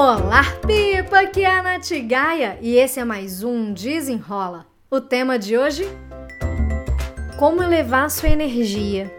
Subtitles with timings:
[0.00, 1.22] Olá, Pipa!
[1.22, 4.64] Aqui é a Nath Gaia e esse é mais um Desenrola.
[4.88, 5.88] O tema de hoje?
[7.36, 9.12] Como elevar sua energia.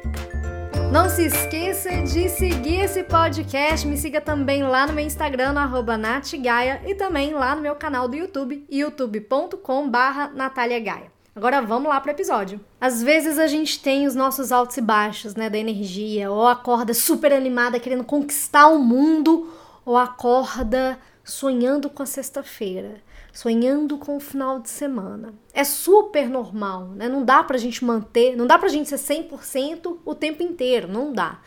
[0.89, 3.85] Não se esqueça de seguir esse podcast.
[3.85, 8.07] Me siga também lá no meu Instagram, no natgaia, e também lá no meu canal
[8.07, 11.11] do YouTube, youtube.com barra Gaia.
[11.35, 12.57] Agora vamos lá pro episódio.
[12.79, 16.93] Às vezes a gente tem os nossos altos e baixos, né, da energia, ou acorda
[16.93, 19.45] super animada querendo conquistar o mundo,
[19.85, 22.95] ou acorda sonhando com a sexta-feira,
[23.31, 25.33] sonhando com o final de semana.
[25.53, 27.07] É super normal, né?
[27.07, 31.13] Não dá pra gente manter, não dá pra gente ser 100% o tempo inteiro, não
[31.13, 31.39] dá.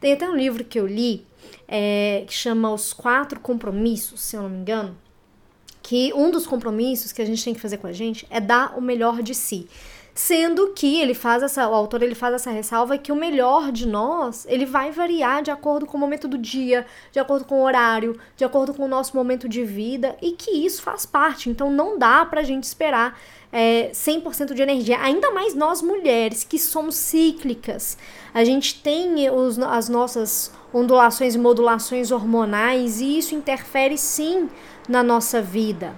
[0.00, 1.26] Tem até um livro que eu li
[1.66, 4.96] é, que chama Os Quatro Compromissos, se eu não me engano,
[5.82, 8.76] que um dos compromissos que a gente tem que fazer com a gente é dar
[8.78, 9.68] o melhor de si.
[10.22, 13.88] Sendo que ele faz essa, o autor ele faz essa ressalva que o melhor de
[13.88, 17.64] nós, ele vai variar de acordo com o momento do dia, de acordo com o
[17.64, 21.48] horário, de acordo com o nosso momento de vida e que isso faz parte.
[21.48, 23.18] Então não dá pra gente esperar
[23.50, 27.96] é, 100% de energia, ainda mais nós mulheres que somos cíclicas.
[28.34, 34.50] A gente tem os, as nossas ondulações e modulações hormonais e isso interfere sim
[34.86, 35.94] na nossa vida.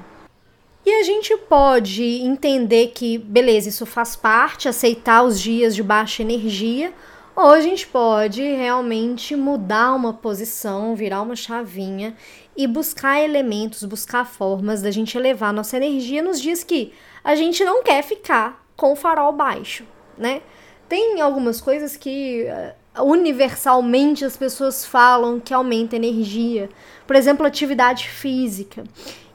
[0.85, 6.23] E a gente pode entender que, beleza, isso faz parte, aceitar os dias de baixa
[6.23, 6.93] energia,
[7.37, 12.17] ou a gente pode realmente mudar uma posição, virar uma chavinha
[12.57, 16.93] e buscar elementos, buscar formas da gente elevar nossa energia nos dias que
[17.25, 19.85] a gente não quer ficar com o farol baixo,
[20.19, 20.43] né?
[20.89, 26.69] Tem algumas coisas que eh, universalmente as pessoas falam que aumenta energia.
[27.07, 28.85] Por exemplo, atividade física.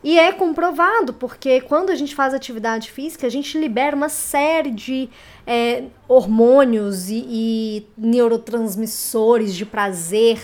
[0.08, 4.72] E é comprovado, porque quando a gente faz atividade física, a gente libera uma série
[4.72, 5.10] de
[5.46, 10.40] é, hormônios e, e neurotransmissores de prazer,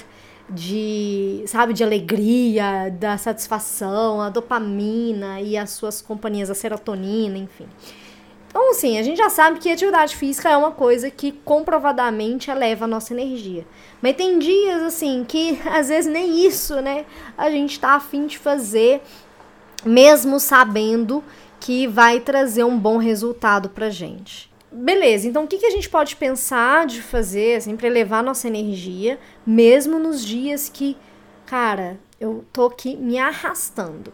[0.50, 7.68] de, sabe, de alegria, da satisfação, a dopamina e as suas companhias, a serotonina, enfim.
[8.50, 12.84] Então, assim, a gente já sabe que atividade física é uma coisa que comprovadamente eleva
[12.84, 13.66] a nossa energia.
[14.02, 17.06] Mas tem dias, assim, que às vezes nem isso, né?
[17.38, 19.02] A gente tá afim de fazer,
[19.86, 21.24] mesmo sabendo
[21.60, 24.52] que vai trazer um bom resultado pra gente.
[24.72, 28.48] Beleza, então o que, que a gente pode pensar de fazer, assim, pra elevar nossa
[28.48, 30.98] energia, mesmo nos dias que,
[31.46, 34.12] cara, eu tô aqui me arrastando?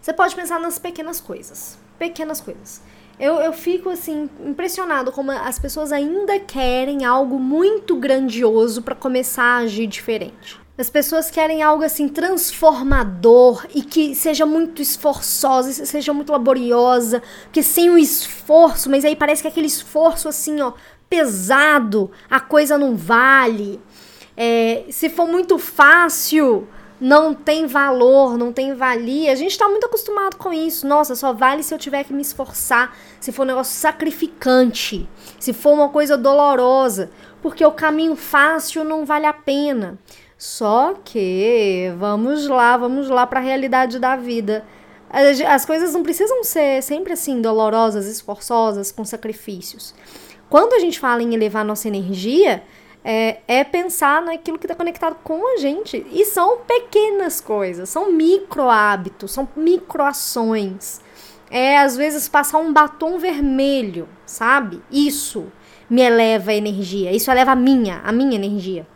[0.00, 1.78] Você pode pensar nas pequenas coisas.
[1.98, 2.80] Pequenas coisas.
[3.20, 9.42] Eu, eu fico assim impressionado como as pessoas ainda querem algo muito grandioso para começar
[9.42, 10.58] a agir diferente.
[10.78, 17.64] As pessoas querem algo assim transformador e que seja muito esforçosa, seja muito laboriosa, que
[17.64, 20.72] sem o esforço, mas aí parece que aquele esforço assim, ó,
[21.10, 23.80] pesado, a coisa não vale.
[24.36, 26.68] É, se for muito fácil,
[27.00, 29.32] não tem valor, não tem valia.
[29.32, 30.86] A gente está muito acostumado com isso.
[30.86, 35.08] Nossa, só vale se eu tiver que me esforçar, se for um negócio sacrificante,
[35.40, 37.10] se for uma coisa dolorosa,
[37.42, 39.98] porque o caminho fácil não vale a pena.
[40.38, 44.64] Só que vamos lá, vamos lá para a realidade da vida.
[45.48, 49.92] As coisas não precisam ser sempre assim dolorosas, esforçosas, com sacrifícios.
[50.48, 52.62] Quando a gente fala em elevar nossa energia,
[53.04, 56.06] é, é pensar naquilo que está conectado com a gente.
[56.12, 61.00] E são pequenas coisas, são micro hábitos, são micro ações.
[61.50, 64.82] É, às vezes, passar um batom vermelho, sabe?
[64.88, 65.46] Isso
[65.90, 67.10] me eleva a energia.
[67.10, 68.86] Isso eleva a minha, a minha energia.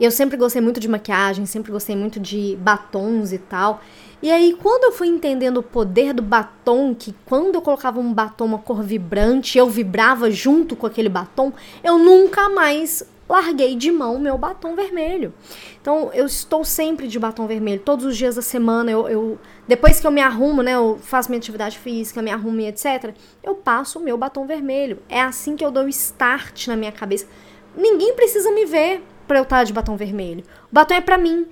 [0.00, 3.82] Eu sempre gostei muito de maquiagem, sempre gostei muito de batons e tal.
[4.22, 8.12] E aí, quando eu fui entendendo o poder do batom, que quando eu colocava um
[8.12, 11.52] batom, uma cor vibrante, eu vibrava junto com aquele batom,
[11.84, 15.34] eu nunca mais larguei de mão meu batom vermelho.
[15.80, 18.90] Então, eu estou sempre de batom vermelho, todos os dias da semana.
[18.90, 22.60] Eu, eu depois que eu me arrumo, né, eu faço minha atividade física, me arrumo
[22.60, 24.98] e etc., eu passo o meu batom vermelho.
[25.10, 27.26] É assim que eu dou start na minha cabeça.
[27.76, 30.42] Ninguém precisa me ver para eu estar de batom vermelho.
[30.72, 31.46] O batom é para mim,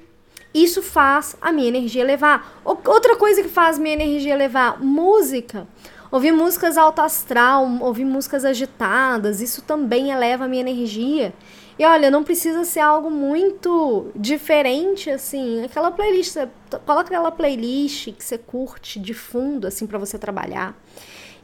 [0.52, 2.60] isso faz a minha energia elevar.
[2.64, 5.64] Outra coisa que faz minha energia elevar, música.
[6.10, 11.32] Ouvir músicas alto astral, ouvir músicas agitadas, isso também eleva a minha energia.
[11.78, 15.64] E olha, não precisa ser algo muito diferente, assim.
[15.64, 16.36] Aquela playlist,
[16.84, 20.76] coloca aquela playlist que você curte de fundo, assim, para você trabalhar.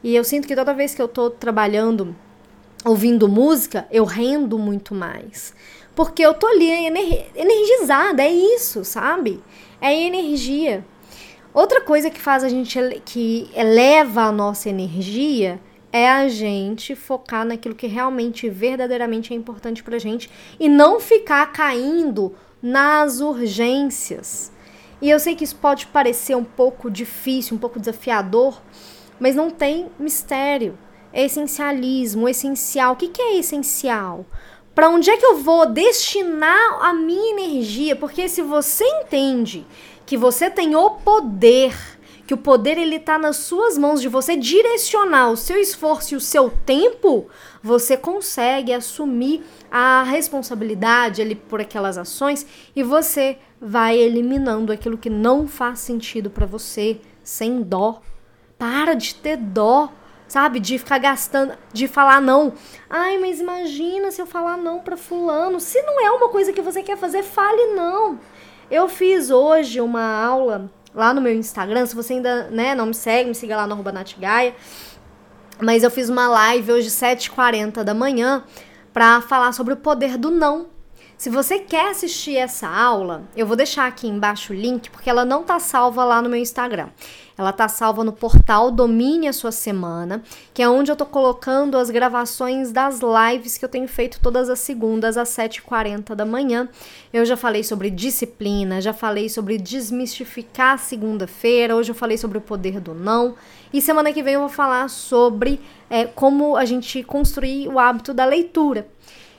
[0.02, 2.12] E eu sinto que toda vez que eu tô trabalhando,
[2.84, 5.54] ouvindo música, eu rendo muito mais.
[5.94, 6.70] Porque eu tô ali
[7.34, 9.42] energizada, é isso, sabe?
[9.80, 10.84] É energia.
[11.52, 15.60] Outra coisa que faz a gente que eleva a nossa energia
[15.92, 21.52] é a gente focar naquilo que realmente verdadeiramente é importante pra gente e não ficar
[21.52, 24.50] caindo nas urgências.
[25.00, 28.60] E eu sei que isso pode parecer um pouco difícil, um pouco desafiador,
[29.20, 30.76] mas não tem mistério.
[31.12, 32.94] É essencialismo, essencial.
[32.94, 34.26] O que, que é essencial?
[34.74, 37.94] Para onde é que eu vou destinar a minha energia?
[37.94, 39.64] Porque se você entende
[40.04, 41.72] que você tem o poder,
[42.26, 46.16] que o poder ele tá nas suas mãos de você direcionar o seu esforço e
[46.16, 47.28] o seu tempo,
[47.62, 52.44] você consegue assumir a responsabilidade ali por aquelas ações
[52.74, 58.00] e você vai eliminando aquilo que não faz sentido para você sem dó.
[58.58, 59.92] Para de ter dó
[60.28, 60.60] sabe?
[60.60, 62.52] De ficar gastando, de falar não.
[62.88, 65.60] Ai, mas imagina se eu falar não para fulano.
[65.60, 68.18] Se não é uma coisa que você quer fazer, fale não.
[68.70, 72.94] Eu fiz hoje uma aula lá no meu Instagram, se você ainda, né, não me
[72.94, 74.54] segue, me siga lá no Natigaia.
[75.60, 78.44] Mas eu fiz uma live hoje 7h40 da manhã
[78.92, 80.73] para falar sobre o poder do não.
[81.16, 85.24] Se você quer assistir essa aula, eu vou deixar aqui embaixo o link, porque ela
[85.24, 86.88] não tá salva lá no meu Instagram.
[87.38, 90.22] Ela tá salva no portal Domine a Sua Semana,
[90.52, 94.50] que é onde eu tô colocando as gravações das lives que eu tenho feito todas
[94.50, 96.68] as segundas às 7h40 da manhã.
[97.12, 102.40] Eu já falei sobre disciplina, já falei sobre desmistificar segunda-feira, hoje eu falei sobre o
[102.40, 103.36] poder do não.
[103.72, 108.12] E semana que vem eu vou falar sobre é, como a gente construir o hábito
[108.12, 108.86] da leitura.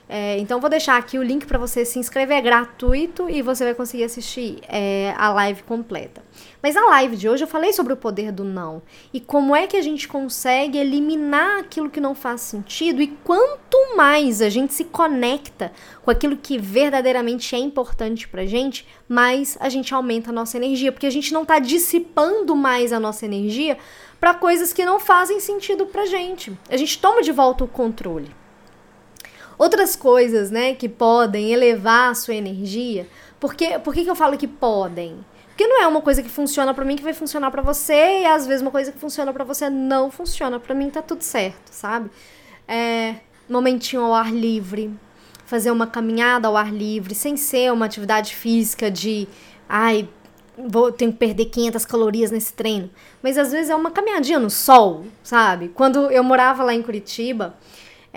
[0.08, 3.64] É, então vou deixar aqui o link para você se inscrever, é gratuito e você
[3.64, 6.24] vai conseguir assistir é, a live completa.
[6.62, 9.66] Mas a live de hoje eu falei sobre o poder do não e como é
[9.66, 14.76] que a gente consegue eliminar aquilo que não faz sentido e quanto mais a gente
[14.76, 15.72] se conecta
[16.04, 20.92] com aquilo que verdadeiramente é importante pra gente, mais a gente aumenta a nossa energia,
[20.92, 23.78] porque a gente não tá dissipando mais a nossa energia
[24.20, 26.56] para coisas que não fazem sentido pra gente.
[26.70, 28.45] A gente toma de volta o controle.
[29.66, 33.08] Outras coisas, né, que podem elevar a sua energia.
[33.40, 35.18] Porque, por que, que eu falo que podem?
[35.48, 38.26] Porque não é uma coisa que funciona para mim que vai funcionar para você e
[38.28, 41.72] às vezes uma coisa que funciona para você não funciona para mim, tá tudo certo,
[41.72, 42.12] sabe?
[42.68, 43.16] É,
[43.50, 44.94] momentinho ao ar livre,
[45.48, 49.28] fazer uma caminhada ao ar livre, sem ser uma atividade física de,
[49.68, 50.08] ai,
[50.56, 52.88] vou tenho que perder 500 calorias nesse treino,
[53.24, 55.70] mas às vezes é uma caminhadinha no sol, sabe?
[55.70, 57.56] Quando eu morava lá em Curitiba,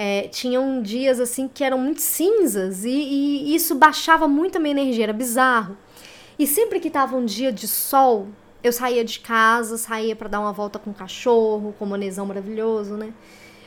[0.01, 4.71] é, tinham dias assim que eram muito cinzas e, e isso baixava muito a minha
[4.71, 5.77] energia, era bizarro.
[6.39, 8.29] E sempre que tava um dia de sol,
[8.63, 12.25] eu saía de casa, saía para dar uma volta com o cachorro, com o monezão
[12.27, 13.13] maravilhoso, né?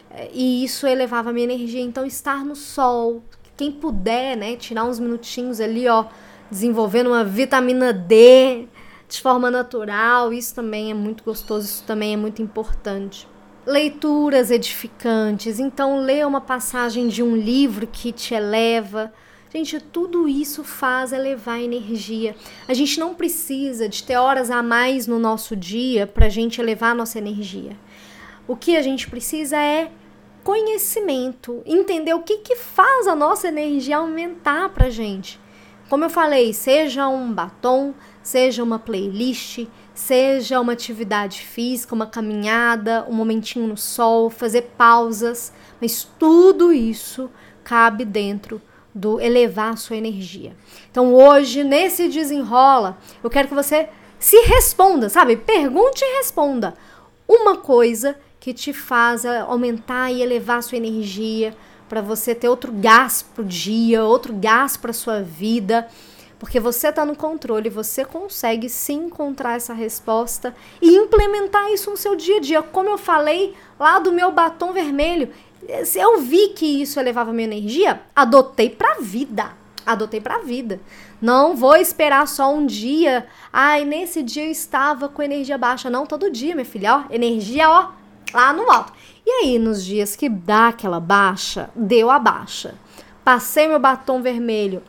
[0.09, 1.81] É, e isso elevava a minha energia.
[1.81, 3.21] Então, estar no sol,
[3.57, 6.05] quem puder, né, tirar uns minutinhos ali, ó,
[6.49, 8.69] desenvolvendo uma vitamina D
[9.09, 13.27] de forma natural, isso também é muito gostoso, isso também é muito importante
[13.65, 15.59] leituras edificantes.
[15.59, 19.13] Então, lê uma passagem de um livro que te eleva.
[19.53, 22.35] Gente, tudo isso faz elevar a energia.
[22.67, 26.61] A gente não precisa de ter horas a mais no nosso dia para a gente
[26.61, 27.77] elevar a nossa energia.
[28.47, 29.91] O que a gente precisa é
[30.43, 35.39] conhecimento, entender o que, que faz a nossa energia aumentar para gente.
[35.89, 37.93] Como eu falei, seja um batom,
[38.23, 45.53] seja uma playlist, seja uma atividade física, uma caminhada, um momentinho no sol, fazer pausas,
[45.79, 47.29] mas tudo isso
[47.63, 48.61] cabe dentro
[48.93, 50.55] do elevar a sua energia.
[50.89, 55.35] Então hoje, nesse desenrola, eu quero que você se responda, sabe?
[55.37, 56.73] Pergunte e responda.
[57.27, 61.55] Uma coisa que te faz aumentar e elevar a sua energia
[61.87, 65.87] para você ter outro gás pro dia, outro gás para sua vida
[66.41, 71.95] porque você está no controle, você consegue se encontrar essa resposta e implementar isso no
[71.95, 72.63] seu dia a dia.
[72.63, 75.29] Como eu falei lá do meu batom vermelho,
[75.93, 79.51] eu vi que isso elevava minha energia, adotei para vida.
[79.85, 80.81] Adotei para vida.
[81.21, 83.27] Não vou esperar só um dia.
[83.53, 85.91] Ai, nesse dia eu estava com energia baixa.
[85.91, 87.91] Não, todo dia, minha filha, ó, energia, ó,
[88.33, 88.93] lá no alto.
[89.23, 92.73] E aí, nos dias que dá aquela baixa, deu a baixa.
[93.23, 94.81] Passei meu batom vermelho,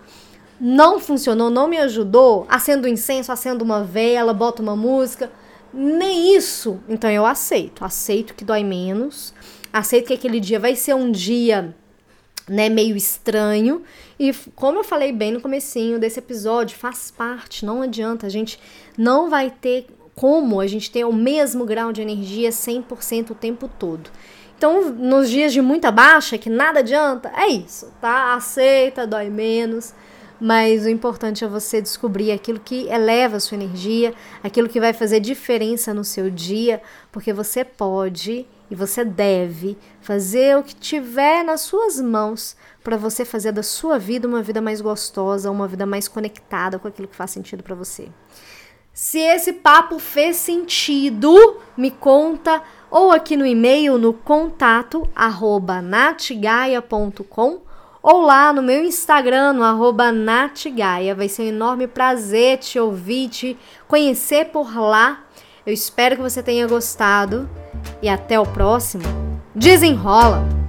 [0.64, 5.28] não funcionou, não me ajudou, acendo incenso, acendo uma vela, boto uma música,
[5.74, 6.78] nem isso.
[6.88, 9.34] Então eu aceito, aceito que dói menos,
[9.72, 11.74] aceito que aquele dia vai ser um dia
[12.48, 13.82] né, meio estranho.
[14.16, 18.60] E como eu falei bem no comecinho desse episódio, faz parte, não adianta, a gente
[18.96, 23.68] não vai ter como a gente ter o mesmo grau de energia 100% o tempo
[23.80, 24.10] todo.
[24.56, 28.34] Então, nos dias de muita baixa, que nada adianta, é isso, tá?
[28.34, 29.92] Aceita, dói menos
[30.42, 34.92] mas o importante é você descobrir aquilo que eleva a sua energia, aquilo que vai
[34.92, 36.82] fazer diferença no seu dia,
[37.12, 43.24] porque você pode e você deve fazer o que tiver nas suas mãos para você
[43.24, 47.14] fazer da sua vida uma vida mais gostosa, uma vida mais conectada com aquilo que
[47.14, 48.08] faz sentido para você.
[48.92, 51.36] Se esse papo fez sentido,
[51.76, 57.60] me conta ou aqui no e-mail no contato arroba natgaia.com
[58.02, 60.12] ou lá no meu Instagram no arroba.
[61.16, 65.24] Vai ser um enorme prazer te ouvir, te conhecer por lá.
[65.64, 67.48] Eu espero que você tenha gostado
[68.02, 69.04] e até o próximo.
[69.54, 70.61] Desenrola!